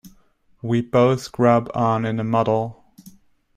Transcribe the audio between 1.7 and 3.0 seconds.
on in a muddle.